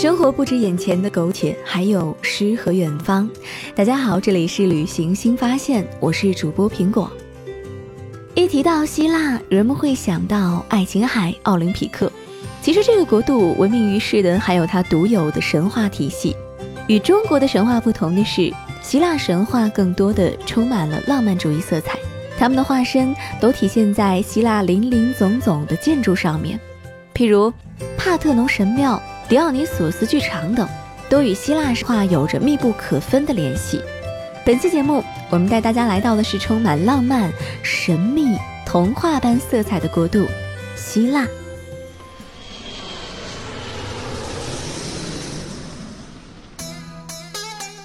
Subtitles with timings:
[0.00, 3.28] 生活不止眼前的苟且，还有诗和远方。
[3.74, 7.12] 大家好，这里是旅行新发现，我是主播苹果。
[8.34, 12.10] 一提到希腊，人们会想到爱琴海、奥林匹克。
[12.62, 16.34] 其实这个国度闻名于世的还有它独有的神话体系。
[16.88, 21.98] 与中国的神话不同的是，希腊神话更多的充满了浪漫主义色彩，
[22.38, 26.58] 他们的化身都体现在希腊林林总总的建筑上面，
[27.14, 27.52] 譬如
[27.98, 28.98] 帕特农神庙。
[29.30, 30.68] 迪奥尼索斯剧场等，
[31.08, 33.80] 都与希腊神话有着密不可分的联系。
[34.44, 38.36] 本期节目，我们带大家来到的是充满浪漫、神秘、
[38.66, 40.26] 童话般色彩的国度——
[40.76, 41.28] 希腊。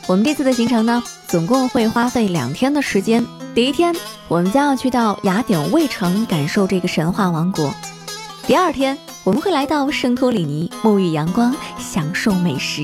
[0.07, 3.23] 我们这次的行程呢，总共会花费两天的时间。
[3.53, 3.95] 第一天，
[4.27, 7.71] 我们将要去到雅典卫城，感受这个神话王国。
[8.47, 8.97] 第二天。
[9.25, 12.83] 我们会来到圣托里尼沐浴阳光，享受美食。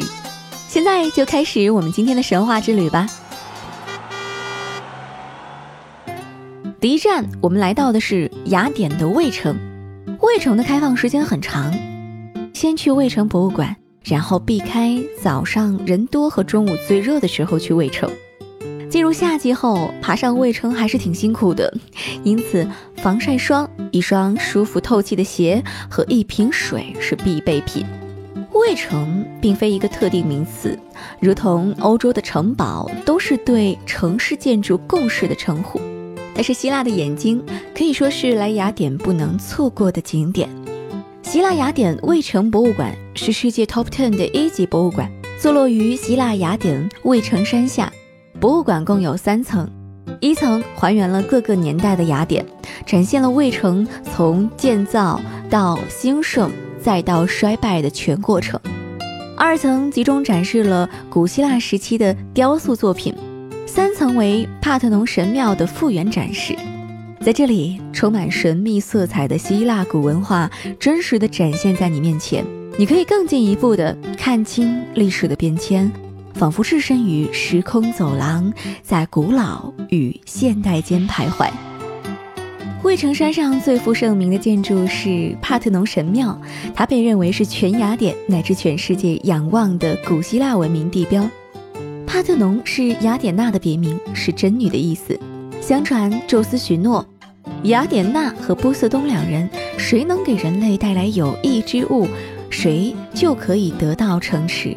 [0.67, 3.05] 现在就开始我们今天的神话之旅吧。
[6.79, 9.55] 第一站，我们来到的是雅典的卫城。
[10.19, 11.71] 卫城的开放时间很长，
[12.55, 18.09] 先去卫城博物馆，然后避开早上人多和中午最热的时候去卫城。
[18.91, 21.73] 进入夏季后，爬上卫城还是挺辛苦的，
[22.25, 27.85] 因此防晒霜、一双舒服透气的鞋和一瓶水是必备品。
[28.51, 30.77] 卫城并非一个特定名词，
[31.21, 35.79] 如同欧洲的城堡都是对城市建筑共识的称呼。
[36.35, 37.41] 但是希腊的眼睛
[37.73, 40.49] 可以说是来雅典不能错过的景点。
[41.23, 45.09] 希腊雅典卫城博物馆是世界 Top Ten 的一级博物馆，
[45.39, 47.89] 坐落于希腊雅典卫城山下。
[48.41, 49.69] 博物馆共有三层，
[50.19, 52.43] 一层还原了各个年代的雅典，
[52.87, 58.59] 展现了卫城从建造到兴盛再到衰败的全过程；
[59.37, 63.13] 二层集中展示了古希腊时期的雕塑作品；
[63.67, 66.55] 三层为帕特农神庙的复原展示。
[67.23, 72.43] 在这里，充满神秘色彩的希腊古文化真实的展现在你面前，
[72.75, 75.91] 你可以更进一步的看清历史的变迁。
[76.33, 81.49] 仿佛置身于时空走廊，在古老与现代间徘徊。
[82.83, 86.35] 卫城山上最负盛名的建筑是帕特农神庙，
[86.73, 91.29] 它被认为是全雅典乃至全世界仰望的古希腊文明地标。
[92.07, 95.17] 帕特农是雅典娜的别名，是真女的意思。
[95.61, 97.05] 相传宙斯许诺，
[97.65, 99.47] 雅典娜和波塞冬两人，
[99.77, 102.07] 谁能给人类带来有益之物，
[102.49, 104.75] 谁就可以得到城池。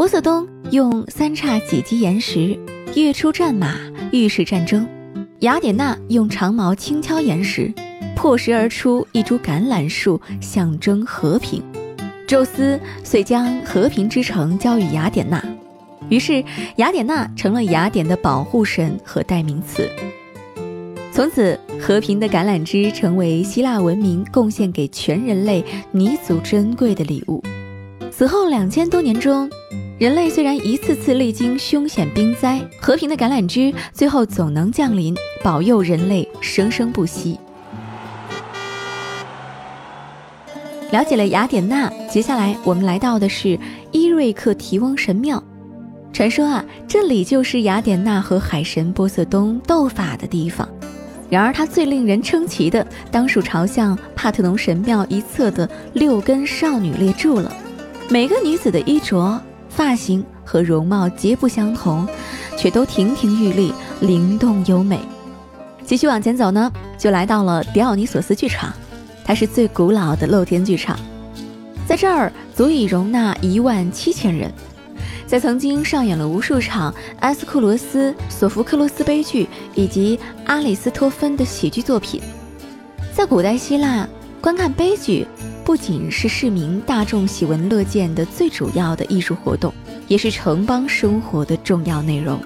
[0.00, 2.58] 波塞冬用三叉戟击岩石，
[2.94, 3.76] 跃出战马，
[4.12, 4.86] 预示战争；
[5.40, 7.70] 雅典娜用长矛轻敲岩石，
[8.16, 11.62] 破石而出一株橄榄树，象征和平。
[12.26, 15.44] 宙斯遂将和平之城交予雅典娜，
[16.08, 16.42] 于是
[16.76, 19.86] 雅典娜成了雅典的保护神和代名词。
[21.12, 25.62] 从此，和平的橄榄枝成为希腊文明贡献给全人类
[25.92, 27.44] 弥足珍贵的礼物。
[28.10, 29.46] 此后两千多年中。
[30.00, 35.14] 人类虽然一次次历经凶险冰灾，和平的橄榄枝最后总能降临，
[35.44, 37.38] 保佑人类生生不息。
[40.90, 43.58] 了解了雅典娜，接下来我们来到的是
[43.92, 45.42] 伊瑞克提翁神庙。
[46.14, 50.66] 传说啊，这里就是雅典娜和海神波塞冬斗法的地方。
[51.28, 57.54] 然而，它最令人称奇的，当属朝向帕特农神庙一侧的六根少女列柱了。
[58.08, 59.38] 每个女子的衣着。
[59.70, 62.06] 发型和容貌皆不相同，
[62.58, 65.00] 却都亭亭玉立、灵动优美。
[65.86, 68.72] 继续往前走呢，就来到了迪奥尼索斯剧场，
[69.24, 70.98] 它是最古老的露天剧场，
[71.86, 74.52] 在这儿足以容纳一万七千人。
[75.26, 82.20] 在曾经上演了无数场埃斯库罗斯、索福克罗斯悲剧以及阿里斯托芬的喜剧作品。
[83.14, 84.08] 在古代希腊，
[84.40, 85.24] 观看悲剧
[85.70, 89.72] 不仅是市民大众喜闻乐见的最主要的艺术活动，
[90.08, 92.40] 也是城邦生活的重要内容。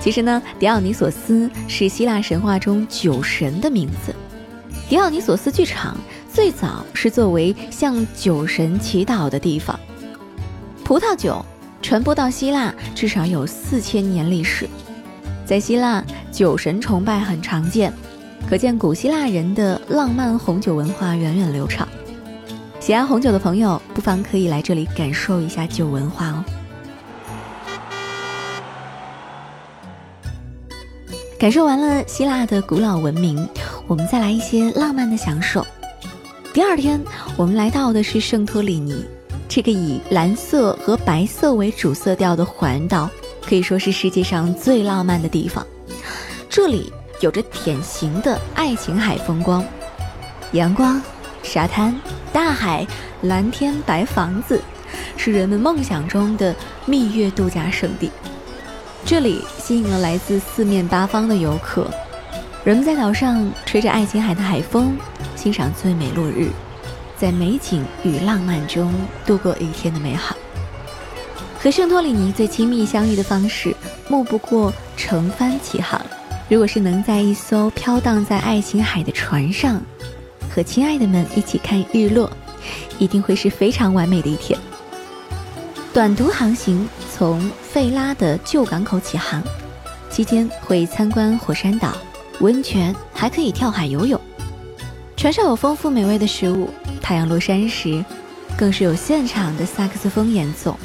[0.00, 4.14] 其实呢，狄奥尼索斯是希腊神话中酒神的名字。
[4.88, 5.94] 狄奥尼索斯剧场
[6.32, 9.78] 最早是作为向酒神祈祷的地方。
[10.82, 11.44] 葡萄酒
[11.82, 14.66] 传播到希腊至少有四千年历史，
[15.44, 16.02] 在希腊
[16.32, 17.92] 酒神崇拜很常见，
[18.48, 21.86] 可见古希腊人的浪漫红酒文化源远流长。
[22.86, 26.44] 喜爱红酒的朋友不妨可以来这里感受一下酒文化哦。
[31.36, 33.44] 感受完了希腊的古老文明，
[33.88, 35.66] 我们再来一些浪漫的享受。
[36.54, 37.02] 第二天，
[37.36, 39.04] 我们来到的是圣托里尼，
[39.48, 43.10] 这个以蓝色和白色为主色调的环岛，
[43.44, 45.66] 可以说是世界上最浪漫的地方。
[46.48, 49.64] 这里有着典型的爱琴海风光：
[50.52, 51.02] 阳光、
[51.42, 51.92] 沙滩、
[52.36, 52.86] 大海、
[53.22, 54.60] 蓝天、白房子，
[55.16, 56.54] 是人们梦想中的
[56.84, 58.10] 蜜月度假胜地。
[59.06, 61.90] 这里吸引了来自四面八方的游客，
[62.62, 64.98] 人们在岛上吹着爱琴海的海风，
[65.34, 66.50] 欣赏最美落日，
[67.16, 68.92] 在美景与浪漫中
[69.24, 70.36] 度过一天的美好。
[71.58, 73.74] 和圣托里尼最亲密相遇的方式，
[74.10, 75.98] 莫不过乘帆起航。
[76.50, 79.80] 如果是能在一艘飘荡在爱琴海的船上，
[80.56, 82.30] 和亲爱的们一起看日落，
[82.98, 84.58] 一定会是非常完美的一天。
[85.92, 86.88] 短途航行。
[87.18, 89.42] 从费拉的旧港口起航，
[90.10, 91.96] 期间会参观火山岛、
[92.40, 94.20] 温泉，还可以跳海游泳。
[95.16, 96.68] 船上有丰富美味的食物，
[97.00, 98.04] 太阳落山时，
[98.54, 100.78] 更是有现场的萨克斯风演奏。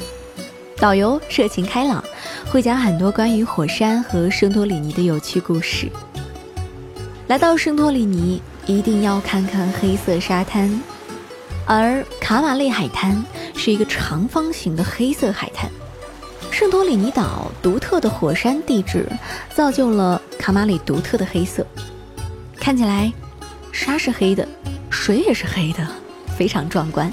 [0.78, 2.02] 导游热情开朗，
[2.50, 5.90] 会讲很多关于火山和圣托里尼的有趣故事。
[7.26, 10.80] 来到圣托里尼，一定要看看黑色沙滩，
[11.66, 13.24] 而卡马利海滩
[13.56, 15.70] 是一个长方形的黑色海滩。
[16.50, 19.08] 圣托里尼岛独特的火山地质，
[19.54, 21.66] 造就了卡马里独特的黑色。
[22.56, 23.12] 看起来，
[23.72, 24.46] 沙是黑的，
[24.90, 25.86] 水也是黑的，
[26.36, 27.10] 非常壮观。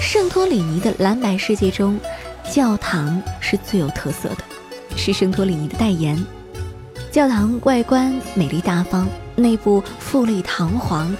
[0.00, 1.98] 圣托里尼的蓝白世界中，
[2.50, 4.38] 教堂是最有特色的，
[4.96, 6.18] 是圣托里尼的代言。
[7.12, 9.06] 教堂外观美丽大方，
[9.36, 11.14] 内部富丽堂皇，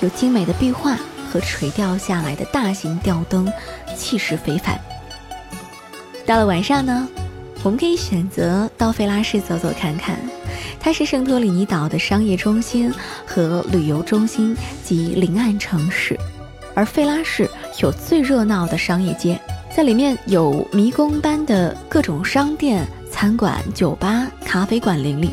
[0.00, 0.96] 有精美的壁画
[1.30, 3.50] 和垂钓下来的大型吊灯，
[3.96, 4.78] 气势非凡。
[6.26, 7.08] 到了晚上呢，
[7.62, 10.16] 我们可以选择到费拉市走走看看，
[10.78, 12.92] 它是圣托里尼岛的商业中心
[13.26, 16.18] 和旅游中心及临岸城市，
[16.74, 17.48] 而费拉市
[17.80, 19.40] 有最热闹的商业街，
[19.74, 25.30] 在里面有迷宫般的各种商店、餐馆、酒吧、咖啡馆林立。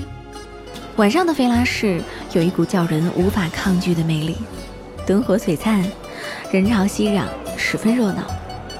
[0.99, 2.01] 晚上的费拉市
[2.33, 4.35] 有一股叫人无法抗拒的魅力，
[5.07, 5.81] 灯火璀璨，
[6.51, 7.23] 人潮熙攘，
[7.55, 8.23] 十分热闹。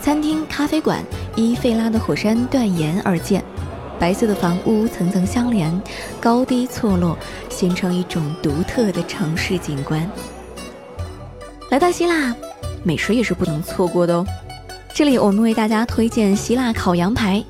[0.01, 1.01] 餐厅、咖啡馆
[1.38, 3.42] 依费拉的火山断岩而建，
[3.98, 5.81] 白色的房屋层层相连，
[6.19, 7.18] 高低错落，
[7.48, 10.06] 形成一种独特的城市景观。
[11.69, 12.36] 来到希腊，
[12.83, 14.25] 美食也是不能错过的哦。
[14.94, 17.42] 这里我们为大家推荐希腊烤羊排，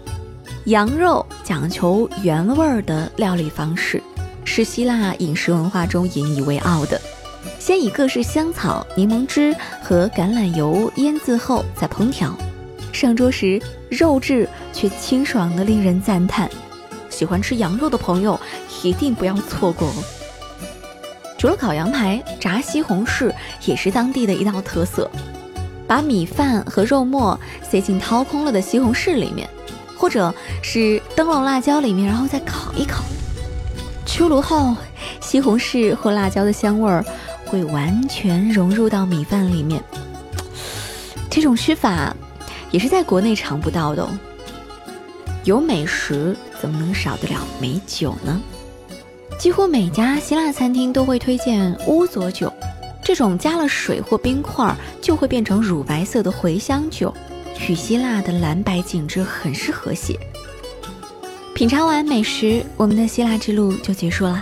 [0.66, 4.00] 羊肉讲求原味儿的料理方式，
[4.52, 7.00] 是希腊饮食文化中引以为傲的。
[7.60, 12.36] 先以各式香草、柠檬汁和橄榄油腌渍后再烹调，
[12.92, 16.50] 上桌时肉质却清爽的令人赞叹。
[17.12, 18.38] 喜欢吃羊肉的朋友
[18.82, 20.04] 一定不要错过哦。
[21.38, 23.32] 除了烤羊排，炸西红柿
[23.66, 25.10] 也是当地的一道特色。
[25.88, 29.48] 把米饭和肉末塞进掏空了的西红柿里面，
[29.96, 33.04] 或者是灯笼辣椒里面，然后再烤一烤。
[34.20, 34.76] 出炉后，
[35.22, 37.06] 西红柿或辣椒的香味儿。
[37.46, 39.82] 会完全融入到米饭里面，
[41.30, 42.14] 这种吃法
[42.70, 44.10] 也是在国内尝不到的哦。
[45.46, 48.42] 有美食怎么能少得了美酒呢？
[49.40, 52.52] 几乎每家希腊餐厅都会推荐乌佐酒，
[53.02, 57.12] 这种加了水或冰块就会变成乳白色的茴香酒，
[57.70, 60.20] 与希腊的蓝白景致很是和谐。
[61.60, 64.42] 品尝完美食，我们的希腊之路就结束了。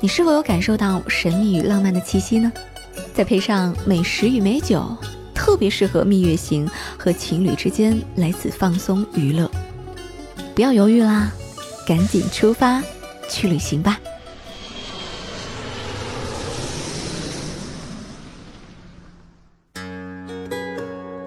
[0.00, 2.50] 你是否有感受到神秘与浪漫的气息呢？
[3.12, 4.82] 再配上美食与美酒，
[5.34, 9.46] 特别适合蜜月行和情侣之间来此放松娱乐。
[10.54, 11.30] 不要犹豫啦，
[11.86, 12.82] 赶紧出发
[13.28, 14.00] 去旅行吧！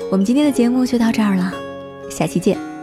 [0.10, 1.54] 我们今天的节目就到这儿了。
[2.10, 2.75] 下期见。